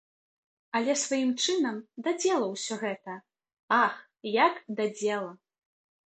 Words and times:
Але 0.77 0.95
сваім 1.01 1.33
чынам 1.43 1.75
да 2.07 2.13
дзела 2.23 2.47
ўсё 2.55 2.79
гэта, 2.85 3.19
ах, 3.83 3.93
як 4.41 4.59
да 4.81 4.91
дзела! 4.99 5.31